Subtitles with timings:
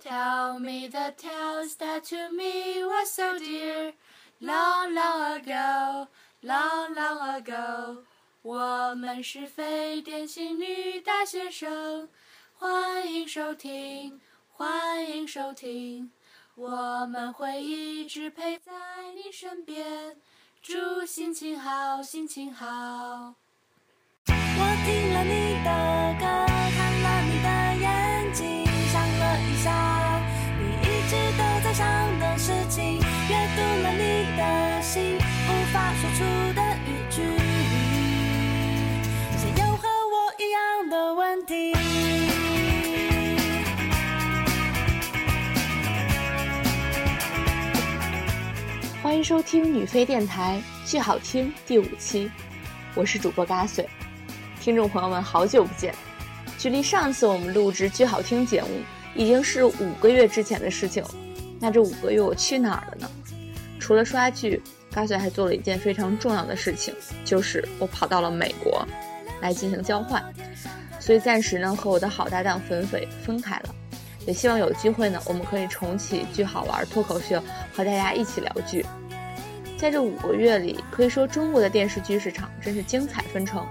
[0.00, 3.92] Tell me the tales that to me were so dear,
[4.40, 6.06] long, long ago,
[6.40, 8.04] long, long ago.
[8.42, 12.08] 我们是非典型女大学生，
[12.54, 14.20] 欢迎收听，
[14.52, 16.12] 欢迎收听。
[16.54, 18.72] 我们会一直陪在
[19.16, 20.16] 你身边，
[20.62, 23.34] 祝心情好，心情好。
[24.28, 26.37] 我听了你的歌，
[49.18, 52.30] 迎收听女飞电台剧好听第五期，
[52.94, 53.84] 我是主播嘎碎。
[54.60, 55.92] 听众朋友们，好久不见！
[56.56, 58.68] 距离上次我们录制剧好听节目，
[59.16, 61.02] 已经是五个月之前的事情。
[61.58, 63.10] 那这五个月我去哪儿了呢？
[63.80, 64.62] 除了刷剧，
[64.92, 68.86] 嘎碎还做了一件非常重要的事情，就是我跑到了美国
[69.40, 70.24] 来进行交换。
[71.00, 73.74] 所以暂时呢，和我的好搭档粉粉分开了。
[74.28, 77.42] 也希望有机会呢，我们可以重启剧好玩脱口秀，
[77.74, 78.86] 和大家一起聊剧。
[79.78, 83.64] 在这五个月里，可以说中国的电视剧市场真是精彩纷呈，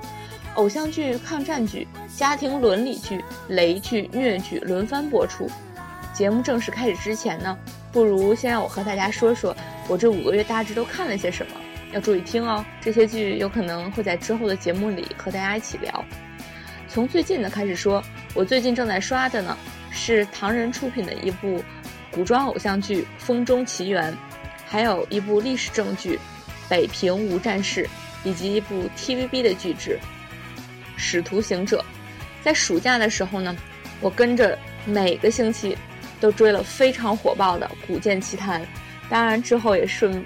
[0.56, 5.52] 偶像剧、抗战剧、家庭伦理剧、雷剧、虐剧轮番播出。
[6.14, 7.58] 节目正式开始之前呢，
[7.92, 9.56] 不如先让我和大家说说
[9.90, 11.52] 我这五个月大致都看了些什么。
[11.92, 16.06] 要注意听哦，这些剧有可能会在之后的节目里和大家一起聊。
[16.88, 18.02] 从最近的开始说，
[18.34, 19.58] 我最近正在刷的呢。
[19.90, 21.64] 是唐人出品的一部
[22.12, 24.14] 古装偶像剧《风中奇缘》，
[24.68, 26.16] 还有一部历史正剧
[26.70, 27.84] 《北平无战事》，
[28.24, 29.92] 以及一部 TVB 的剧集
[30.96, 31.80] 《使徒行者》。
[32.44, 33.56] 在暑假的时候呢，
[34.02, 35.78] 我跟着每个星期
[36.20, 38.62] 都追了非常火爆的《古剑奇谭》，
[39.10, 40.24] 当然之后也顺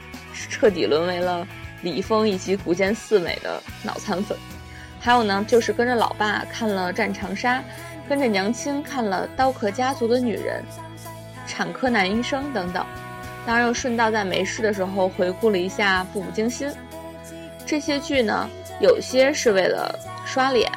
[0.50, 1.48] 彻底沦为了
[1.82, 4.38] 李易峰以及《古剑四美》的脑残粉。
[5.00, 7.60] 还有呢，就是跟着老爸看了《战长沙》。
[8.10, 10.62] 跟着娘亲看了《刀客家族的女人》
[11.50, 12.86] 《产科男医生》等等，
[13.46, 16.70] 当然又顺道在没事的时候回顾了一下《步步惊心》。
[17.66, 20.72] 这些剧呢，有些是为了刷脸，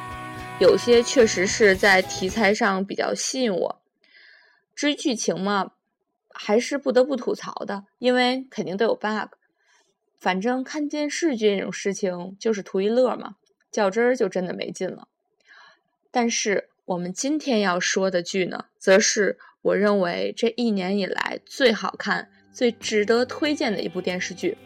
[0.59, 3.81] 有些确实是在题材上比较吸引我。
[4.75, 5.71] 至于剧情嘛，
[6.31, 9.33] 还是不得不吐槽的，因为肯定都有 bug。
[10.19, 13.35] 反正看电视剧这种事情就是图一乐嘛，
[13.71, 15.07] 较真儿就真的没劲了。
[16.11, 16.69] 但是。
[16.85, 24.57] 我们今天要说的剧呢，则是我认为这一年以来最好看、最值得推荐的一部电视剧。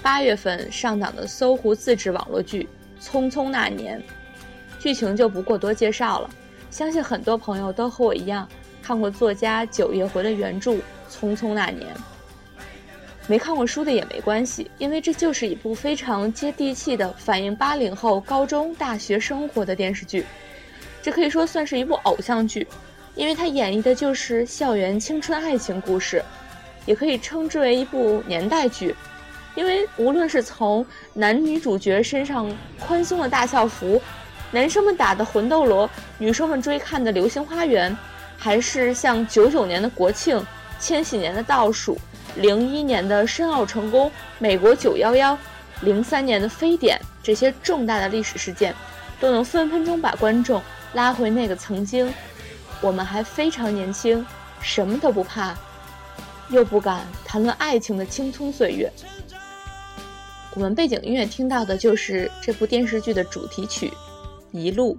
[0.00, 2.68] 八月份上档的搜狐自制网络剧
[3.04, 4.00] 《匆匆那年》，
[4.80, 6.30] 剧情就不过多介绍了。
[6.70, 8.48] 相信很多朋友都和我一样
[8.80, 10.70] 看过作家九月回的原著
[11.10, 11.92] 《匆匆那年》，
[13.26, 20.24] 没看过书的也没关系，因为这就是一部非常接地气的反映八零后高中、大学生活的电视剧。
[21.02, 22.64] 这可以说算是一部偶像剧，
[23.16, 26.22] 因为它演绎的就是校园青春爱情故事，
[26.88, 28.96] 也可以称之为一部年代剧，
[29.54, 32.50] 因为无论是从男女主角身上
[32.80, 34.00] 宽松的大校服，
[34.50, 37.94] 男生们打的魂斗罗，女生们追看的流星花园，
[38.38, 40.42] 还是像九九年的国庆、
[40.80, 41.98] 千禧年的倒数、
[42.36, 45.36] 零一年的申奥成功、美国九幺幺、
[45.82, 48.74] 零三年的非典这些重大的历史事件，
[49.20, 50.62] 都能分分钟把观众。
[50.94, 52.10] 拉回那个曾经，
[52.80, 54.24] 我们还非常年轻，
[54.62, 55.54] 什么都不怕，
[56.50, 58.90] 又不敢谈论爱情的青葱岁月。
[60.54, 63.88] 我们背景音乐听到的就是这部电视剧的主题曲
[64.52, 64.96] 《一路》。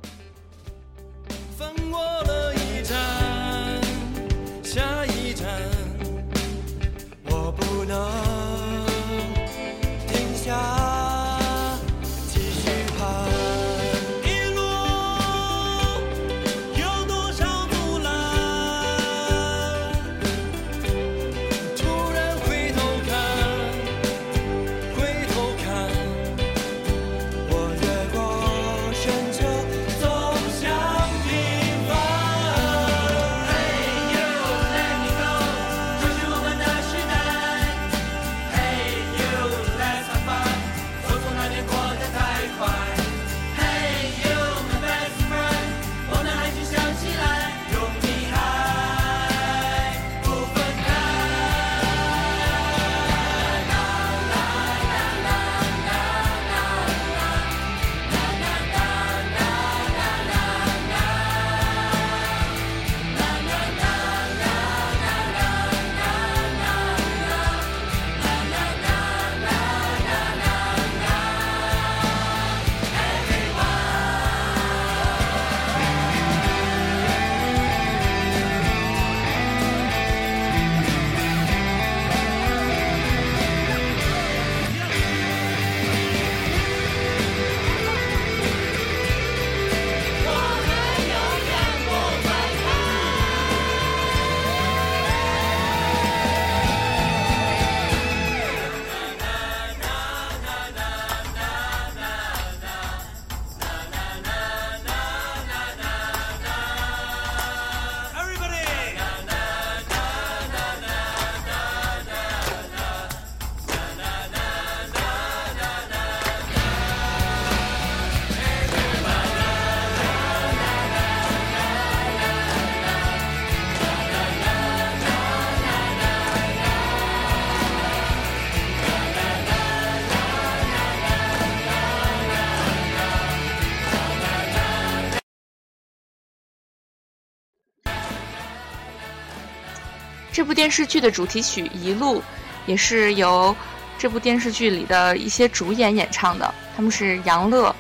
[140.40, 142.20] 这部电视剧的主题曲《一路》
[142.66, 143.54] 也是由
[143.98, 147.76] 这部电视剧里的一些主演演唱的，他们是杨乐，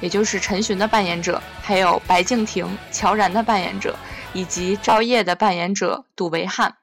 [0.00, 3.96] 也就是陈寻的扮演者，还有白敬亭、乔然的扮演者，
[4.32, 6.76] 以及赵烨的扮演者杜维汉。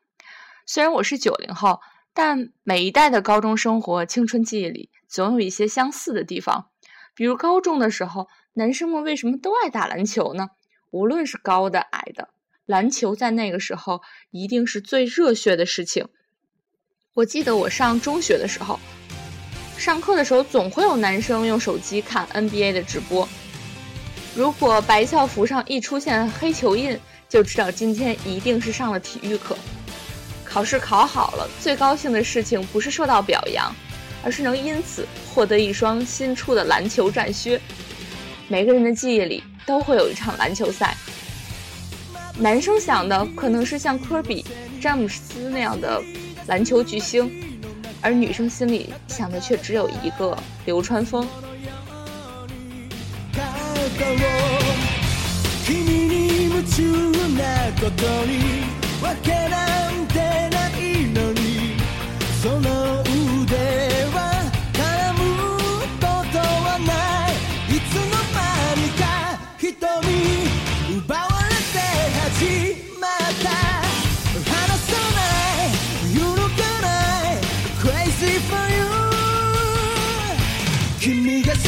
[0.66, 1.82] 虽然我是九零后，
[2.14, 6.70] 但每一代的高中生活、青春记忆里总有一些相似的地方。
[7.14, 10.48] 比如高中的时候，男生们为什么都爱打篮球呢？
[10.92, 12.30] 无论是高的、矮的。
[12.70, 16.08] 篮球在那个时候一定是最热血的事情。
[17.16, 18.80] 我记得我上中学的时候，
[19.76, 23.28] 上课的时候总会有男生用手机看 NBA 的直播。
[24.36, 26.96] 如果白校服上一出现黑球印，
[27.28, 29.58] 就知道今天一定是上了体育课。
[30.46, 33.76] 考试考好了，最高兴的事情不是受到表扬，
[34.24, 37.60] 而是能因此获得一双新出的篮球战靴。
[38.48, 40.96] 每个人的记忆里都会有一场篮球赛。
[42.40, 44.46] 男生想的可能是像科比、
[44.82, 46.02] 詹姆斯那样的
[46.48, 47.30] 篮球巨星，
[48.02, 51.28] 而女生心里想的却只有一个流川枫。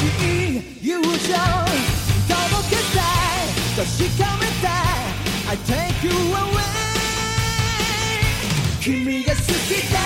[0.82, 1.16] い友情届
[2.70, 3.86] けたい確
[4.18, 4.70] かめたい
[5.48, 6.66] I take you away
[8.80, 9.42] 君が好き
[9.92, 9.99] だ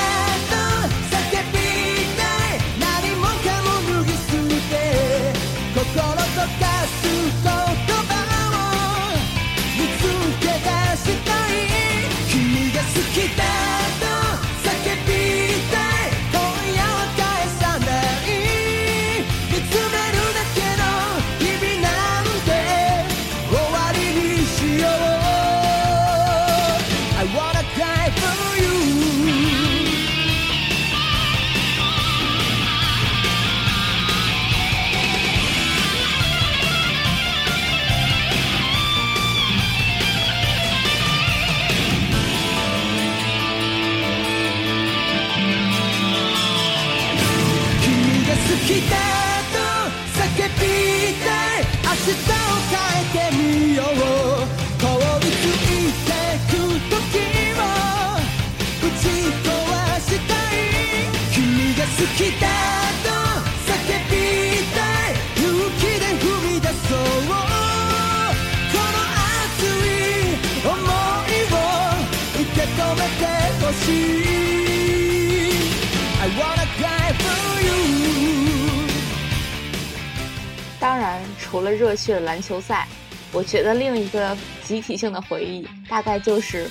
[80.80, 82.88] 当然，除了热血篮球赛，
[83.34, 86.70] 我觉得另一个集体性的回忆，大概就是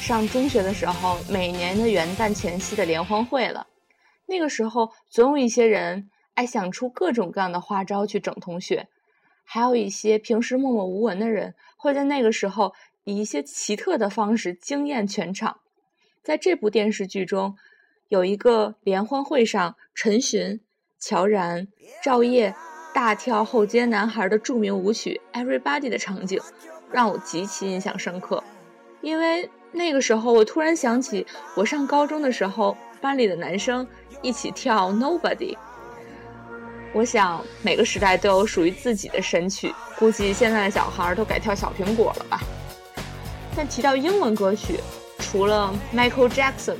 [0.00, 3.66] 上中学的时候，每年的元旦前夕的联欢会了。
[4.24, 8.88] 那个时候，总有一些人爱想出各种各样的花招去整同学，
[9.44, 12.74] 还有一些平时默默无闻的人，会在那个时候
[13.04, 15.58] 以一些奇特的方式惊艳全场。
[16.22, 17.54] 在这部电视剧中，
[18.08, 20.60] 有一个联欢会上，陈寻、
[21.00, 21.66] 乔然、
[22.04, 22.54] 赵烨
[22.94, 26.40] 大跳后街男孩的著名舞曲《Everybody》的场景，
[26.92, 28.42] 让我极其印象深刻。
[29.00, 33.86] 因为那个时候，我突然想起我上高中的时候，班里的男生
[34.22, 35.54] 一起跳《Nobody》。
[36.92, 42.40] 我想每个时代都有属于自己的神曲，估计现在的小孩都改跳《小苹果》了吧。
[43.56, 44.78] 但提到英文歌曲。
[45.18, 46.76] 除了 Michael Jackson，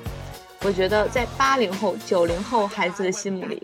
[0.66, 3.62] 我觉得在八零后、九零后孩子的心目里，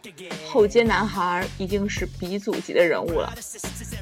[0.49, 3.35] 后街男孩一定是鼻祖级的人物了。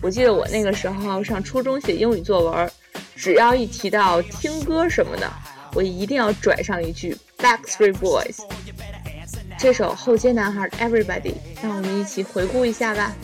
[0.02, 2.70] 我记得我那个时候上初中写英语作文，
[3.16, 5.32] 只要一提到听歌什么的，
[5.72, 8.36] 我一定要拽上一句 Backstreet Boys。
[9.58, 13.16] 这首后街男孩 Everybody，让我们一起回顾一下吧。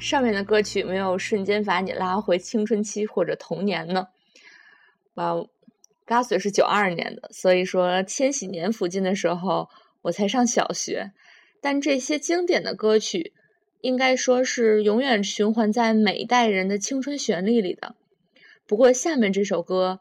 [0.00, 4.08] 上面的歌曲没有瞬间把你拉回青春期或者童年呢？
[5.14, 5.34] 哇
[6.06, 9.68] ，Gus 是九二年的，所以说千禧年附近的时候
[10.02, 11.12] 我才上小学。
[11.60, 13.32] 但这些经典的歌曲，
[13.80, 17.96] 应该说是永远循环在每一代人的青春旋律里的。
[18.66, 20.00] 不过下面这首歌，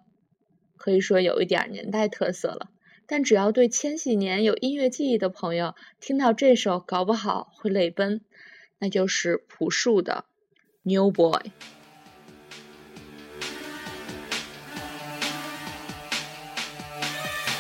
[0.77, 2.69] 可以说有一点年代特色了。
[3.07, 8.21] 但只要对千禧年有音乐记忆的朋友，听到这首，搞不好会泪奔。
[8.79, 10.25] 那就是朴树的
[10.95, 11.31] 《New Boy》。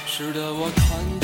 [0.05, 1.16] 是的，我看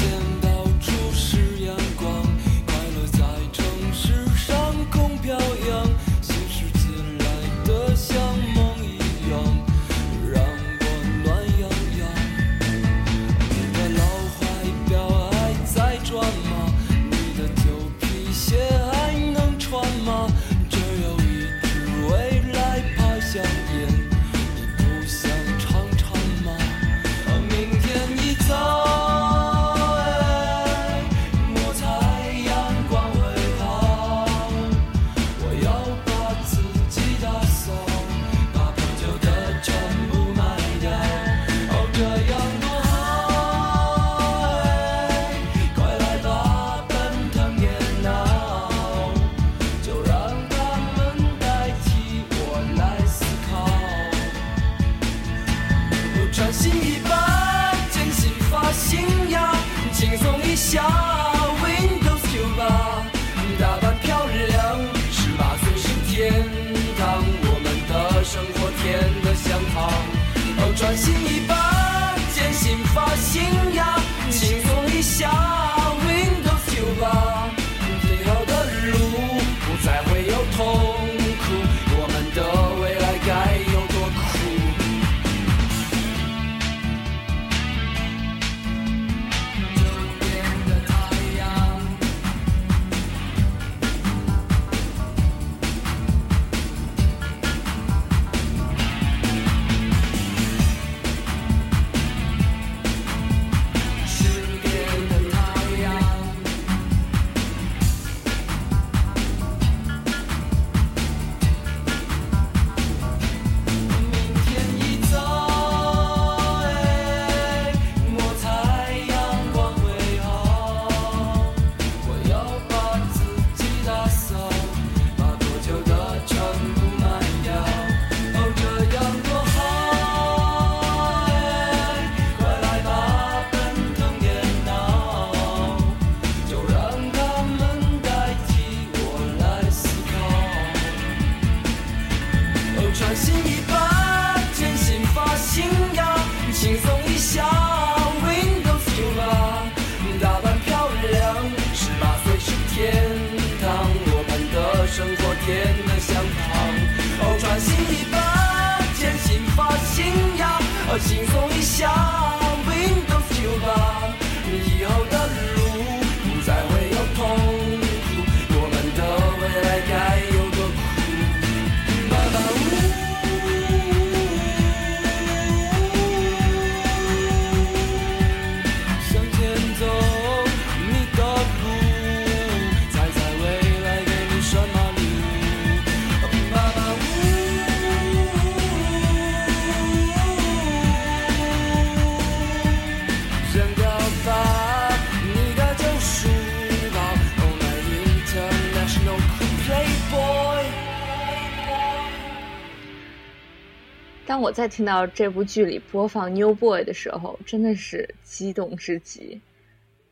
[204.54, 209.42] 在听到这部剧里播放《New Boy》的时候，真的是激动至极。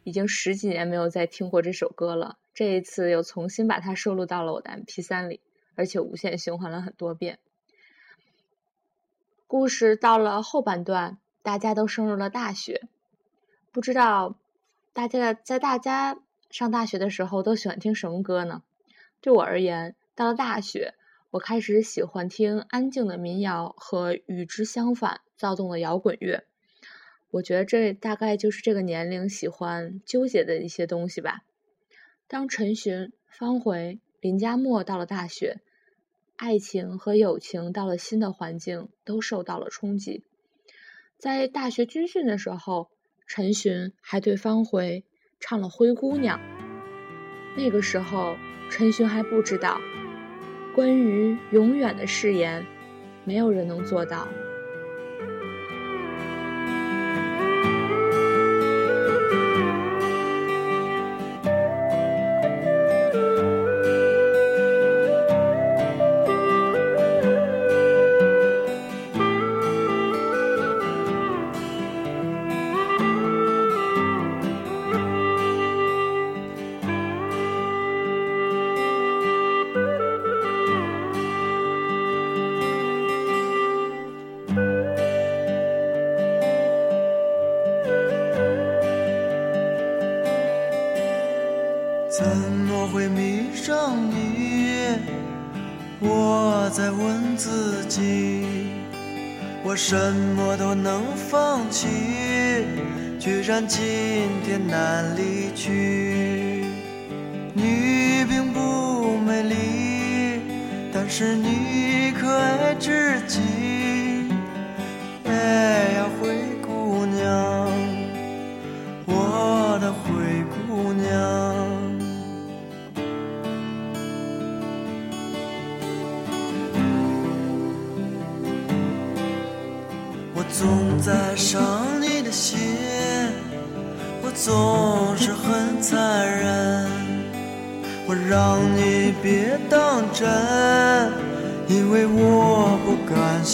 [0.04, 5.42] 已经十几年没有再听过这首歌了，这一次又重新把它收录到了我的 MP3 里，
[5.76, 7.38] 而且无限循环了很多遍。
[9.46, 12.88] 故事到了后半段，大家都升入了大学，
[13.72, 14.36] 不知道
[14.92, 16.18] 大家在大家
[16.50, 18.64] 上大学的时候都喜欢听什么歌呢？
[19.22, 20.96] 对我而言，到了大学，
[21.32, 26.44] 我开始喜欢听安静的民谣和与之相反、躁动的摇滚乐。
[27.30, 31.44] 我觉得这大概就是这个年龄喜欢纠结的一些东西吧。
[32.28, 35.62] 当陈寻、方茴、林佳默到了大学，
[36.36, 40.26] 爱情和友情到了新的环境，都受到了冲击。
[41.18, 42.90] 在大学军训的时候，
[43.26, 45.04] 陈寻还对方茴
[45.40, 46.38] 唱了《灰姑娘》。
[47.56, 48.36] 那个时候，
[48.70, 49.80] 陈寻还不知道，
[50.82, 52.66] 关于永远的誓言，
[53.24, 54.28] 没有人能做到。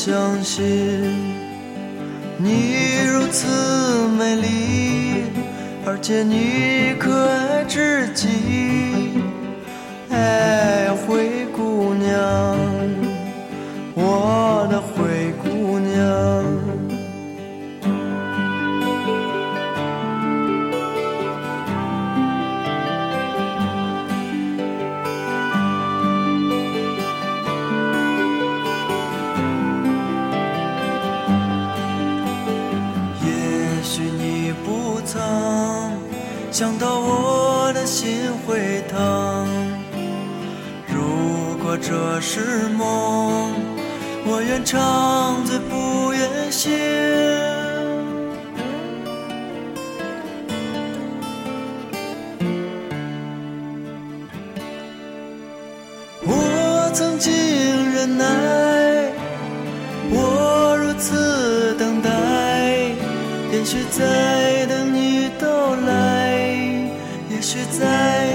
[0.07, 0.63] 相信
[2.37, 3.45] 你如此
[4.17, 4.47] 美丽，
[5.85, 7.46] 而且你可爱
[63.69, 66.31] 也许在等你到来，
[67.29, 68.26] 也许在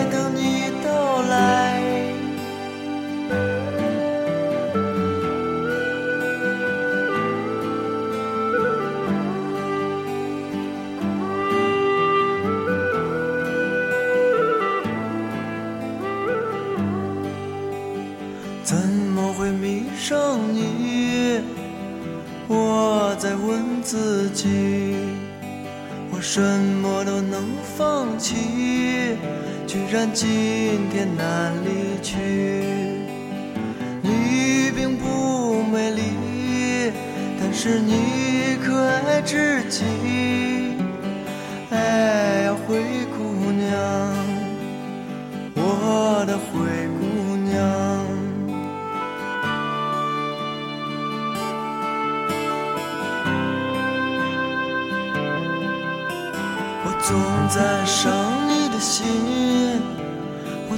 [29.93, 32.17] 然今天难离去。
[34.01, 36.03] 你并不美丽，
[37.39, 39.85] 但是你可爱至极。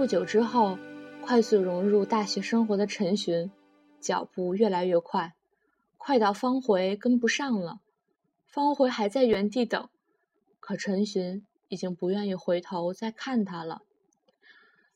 [0.00, 0.78] 不久之后，
[1.20, 3.52] 快速融入大学生活的陈寻，
[4.00, 5.34] 脚步越来越快，
[5.98, 7.80] 快到方回跟不上了。
[8.46, 9.90] 方回还在原地等，
[10.58, 13.82] 可陈寻已经不愿意回头再看他了。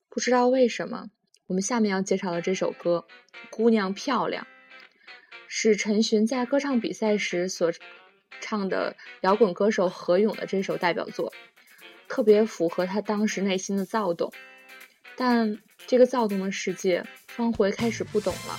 [0.08, 1.10] 不知道为什么，
[1.48, 3.04] 我们下面要介绍的这首歌
[3.54, 4.44] 《姑娘漂亮》，
[5.48, 7.70] 是陈寻在歌唱比赛时所
[8.40, 11.30] 唱的摇滚歌手何勇的这首代表作，
[12.08, 14.32] 特别符合他当时内心的躁动。
[15.16, 18.58] 但这个躁动的世界，方茴开始不懂了。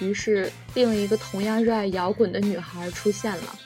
[0.00, 3.58] 于是，另一个同样热爱摇滚的女孩出现了。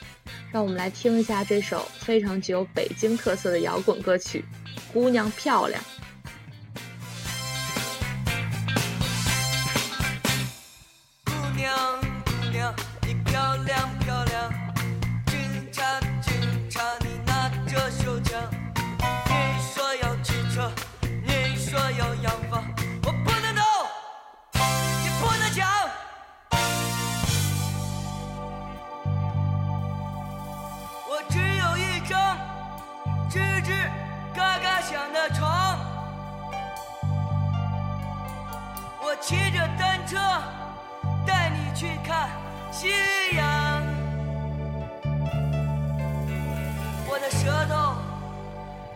[0.51, 4.45] 让我们来听一下这首非常具有北京特色的摇滚歌曲
[4.93, 5.83] 《姑娘漂亮》。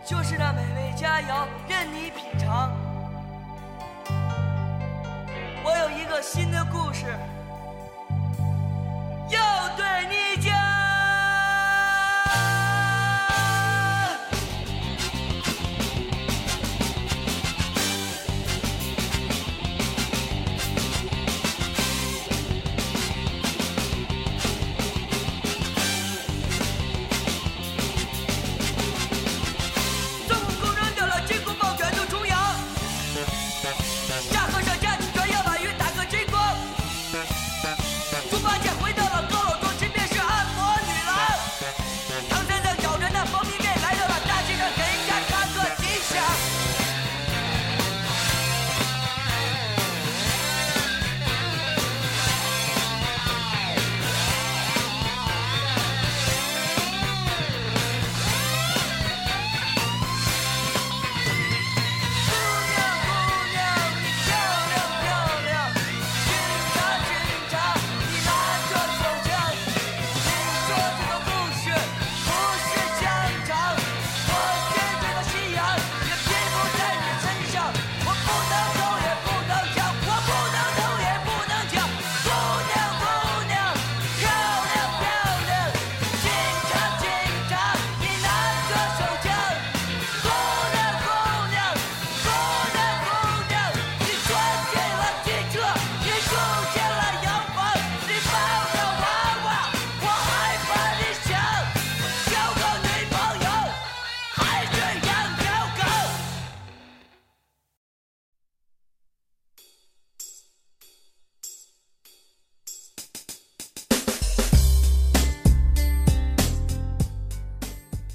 [0.07, 2.71] 就是那美味佳肴，任你品尝。
[5.65, 7.07] 我有一个新的故事
[9.29, 10.26] 要对你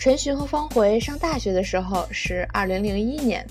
[0.03, 3.47] 陈寻和方茴上大学的时候是二零零一年，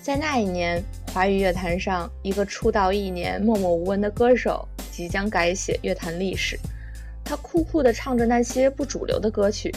[0.00, 6.58] 在那一年，华语乐坛上一个出道一年默默无闻的歌手即将改写乐坛历史。
[7.22, 9.70] 他酷酷地唱着那些不主流的歌曲，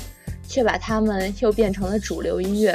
[0.47, 2.73] 却把他们又变成了主流音乐。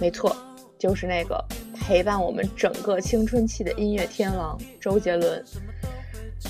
[0.00, 0.36] 没错，
[0.76, 1.40] 就是那个
[1.76, 5.44] 陪伴我们整个青春期的音乐天王周杰伦。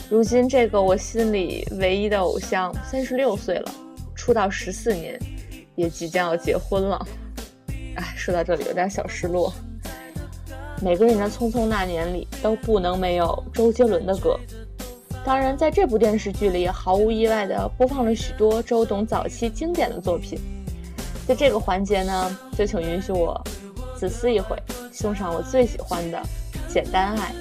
[0.08, 3.70] 如今，这个我心里唯一的偶像三十六岁了，
[4.14, 5.20] 出道十四年。
[5.76, 7.06] 也即将要结婚了，
[7.94, 9.52] 哎，说到这里有点小失落。
[10.82, 14.38] 每个人的匆匆那年里都不能没有周杰伦的歌。
[15.24, 20.38] 当然，在这部电视剧里，毫无意外的播放了许多周董早期经典的作品。
[21.26, 23.40] 在这个环节呢，就请允许我
[23.96, 24.56] 自私一回，
[24.92, 26.18] 送上我最喜欢的
[26.72, 27.32] 《简单爱》。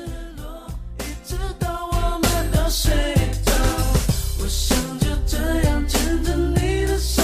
[2.67, 2.91] 睡
[3.45, 3.53] 着，
[4.41, 7.21] 我想就这样牵着你的手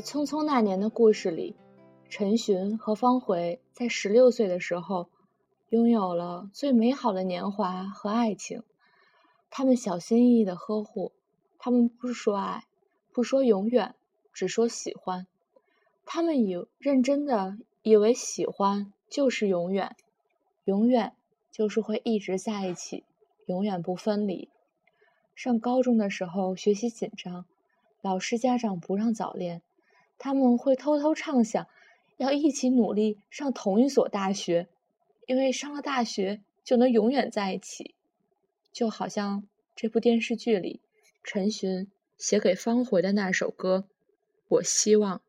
[0.04, 1.56] 《匆匆那年》的故事里，
[2.08, 5.08] 陈寻和方茴在十六岁的时候，
[5.70, 8.62] 拥有了最美好的年华和爱情。
[9.50, 11.10] 他们小心翼翼的呵护，
[11.58, 12.64] 他们不说爱，
[13.12, 13.96] 不说永远，
[14.32, 15.26] 只说喜欢。
[16.06, 19.96] 他们以认真的以为喜欢就是永远，
[20.64, 21.14] 永远
[21.50, 23.02] 就是会一直在一起，
[23.46, 24.48] 永远不分离。
[25.34, 27.46] 上高中的时候学习紧张，
[28.00, 29.60] 老师家长不让早恋，
[30.18, 31.66] 他们会偷偷畅想
[32.16, 34.66] 要一起努力上同一所大学
[35.26, 37.94] 因为上了大学就能永远在一起。
[38.72, 40.80] 就好像这部电视剧里
[41.24, 43.84] 陈寻写给方茴的那首歌
[44.48, 45.20] 我希望。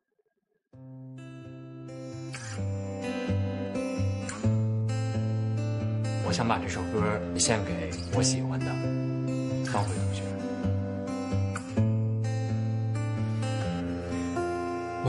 [6.25, 8.67] 我想把这首歌献给我喜欢的
[9.65, 10.28] 方茴同学。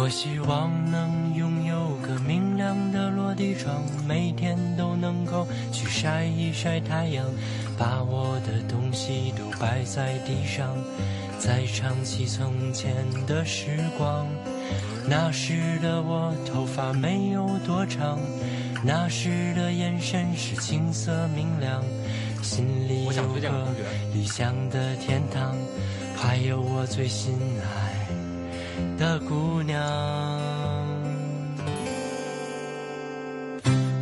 [0.02, 7.26] 我希望能拥有个明亮的落地窗，每天都能够去晒一晒太阳，
[7.76, 10.74] 把我的东西都摆在地上，
[11.38, 12.94] 再唱起从前
[13.26, 14.26] 的时光。
[15.06, 18.18] 那时的我头发没有多长，
[18.82, 21.84] 那时的眼神是青涩明亮，
[22.42, 23.68] 心里有个
[24.14, 25.54] 理想的天堂，
[26.16, 27.99] 还有我最心爱
[28.98, 29.80] 的姑娘。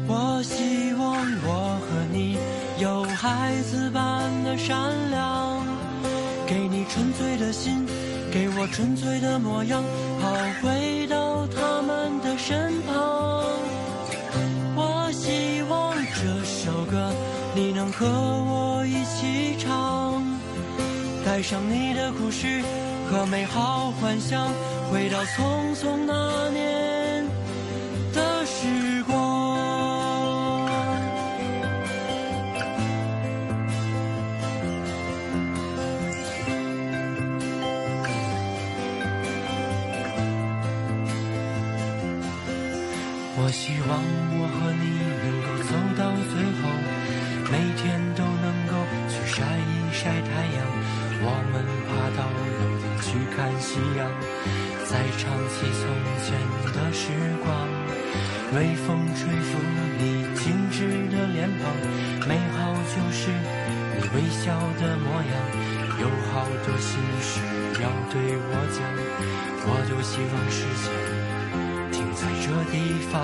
[0.07, 2.39] 我希望我和你
[2.79, 4.77] 有孩子般的善
[5.11, 5.67] 良，
[6.47, 7.85] 给你纯粹的心，
[8.33, 9.83] 给我纯粹的模样，
[10.21, 10.31] 好
[10.63, 13.45] 回到他们的身旁。
[14.75, 17.13] 我希望这首歌
[17.55, 20.23] 你能和我一起唱。
[21.25, 22.63] 带上你的故事
[23.11, 24.49] 和美好幻想，
[24.91, 26.78] 回到匆匆那年。
[58.55, 59.59] 微风吹拂
[59.99, 61.63] 你精致的脸庞，
[62.27, 65.33] 美好就是你微笑的模样。
[66.01, 67.41] 有好多心事
[67.83, 68.79] 要对我讲，
[69.67, 70.87] 我多希望时间
[71.93, 72.75] 停在这地
[73.11, 73.17] 方。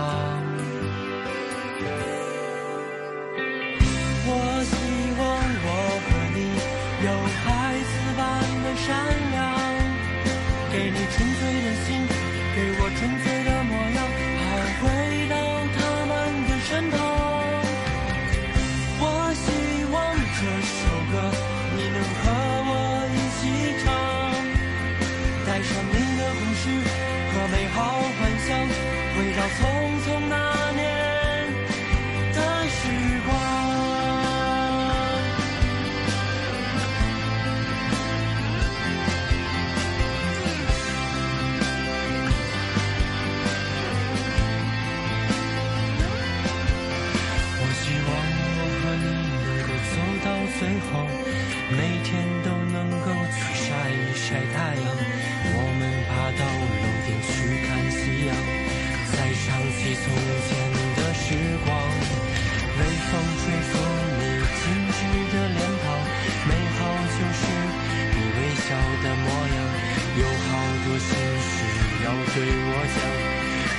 [72.37, 72.51] 对我
[72.97, 72.99] 讲，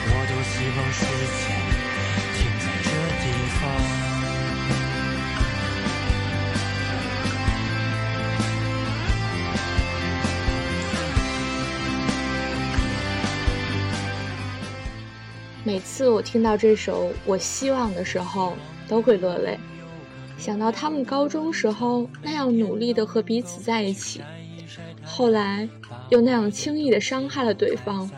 [0.08, 1.04] 我多希望时
[1.36, 1.44] 间
[2.36, 2.88] 停在这
[3.20, 3.62] 地方。
[15.66, 18.56] 每次我听到这首《我希望》的时候，
[18.88, 19.60] 都会落泪。
[20.38, 24.22] 想到他们高中时候那样努力的和彼此在一起，
[25.04, 25.68] 后来
[26.08, 28.10] 又那样轻易的伤害了对方。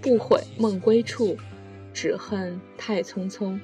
[0.00, 1.36] 不悔梦归处，
[1.92, 3.58] 只恨太匆匆。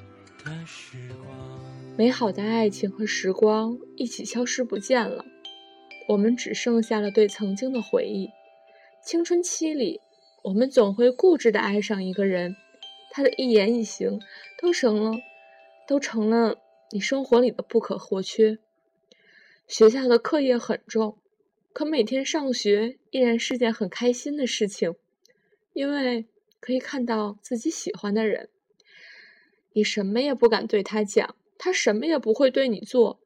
[1.96, 5.24] 美好的爱情和时光一起消失不见了，
[6.08, 8.30] 我们只剩下了对曾经的回忆。
[9.02, 10.00] 青春期里，
[10.42, 12.56] 我们总会固执的爱上一个人，
[13.10, 14.20] 他的一言一行
[14.60, 15.18] 都成了，
[15.86, 16.58] 都成了
[16.90, 18.58] 你生活里的不可或缺。
[19.68, 21.16] 学校的课业很重，
[21.72, 24.94] 可每天上学依然是件很开心的事情，
[25.74, 26.26] 因为
[26.60, 28.48] 可以看到自己喜欢的人。
[29.74, 33.20] 你什么也不敢对他讲，他什么也不会对你做，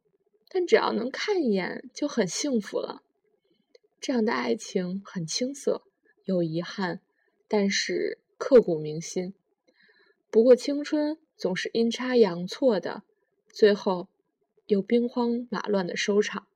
[0.49, 3.03] 但只要能看一眼就很幸福了。
[4.01, 5.82] 这样的爱情很青涩，
[6.24, 7.01] 有遗憾，
[7.46, 9.34] 但是刻骨铭心。
[10.30, 13.03] 不过青春总是阴差阳错的，
[13.53, 14.09] 最后
[14.66, 16.46] 又兵荒马乱的收场。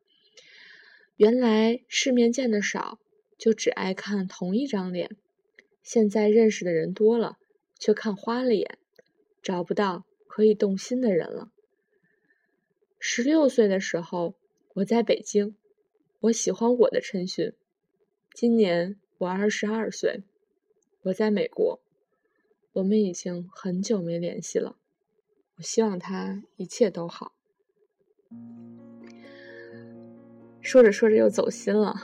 [1.17, 2.99] 原来世面见的少，
[3.37, 5.17] 就只爱看同一张脸。
[5.83, 7.39] 现在认识的人多了，
[7.79, 8.79] 却看花了眼，
[9.43, 11.51] 找不到可以动心的人了。
[12.99, 14.37] 十六岁的时候，
[14.75, 15.57] 我在北京，
[16.21, 17.53] 我喜欢我的陈寻。
[18.33, 20.23] 今年我二十二岁，
[21.03, 21.81] 我在美国，
[22.75, 24.77] 我们已经很久没联系了。
[25.57, 27.35] 我希望他一切都好。
[30.61, 31.97] 说着说着又走心了。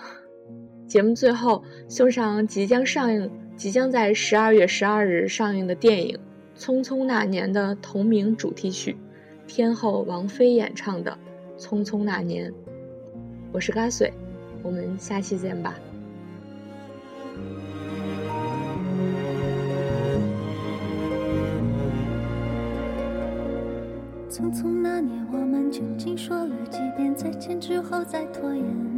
[0.87, 3.48] 节目最后送上即将上映。
[3.59, 6.17] 即将在十二月十二日上映的电影
[6.63, 8.97] 《匆匆那年》的同名主题曲，
[9.49, 11.19] 天后王菲演唱的
[11.61, 12.53] 《匆匆那年》。
[13.51, 14.13] 我是嘎穗，
[14.63, 15.75] 我们下期见吧。
[24.31, 28.98] 匆匆那年，我们究竟说了几遍再见之后再拖延？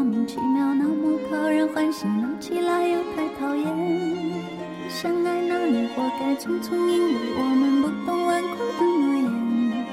[0.00, 3.66] 莫名其妙那么讨人欢喜闹起来又太讨厌。
[4.88, 9.86] 相爱那年活该匆匆因为我们不懂顽固的诺言。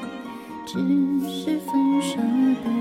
[0.65, 0.79] 只
[1.27, 2.15] 是分手
[2.63, 2.76] 的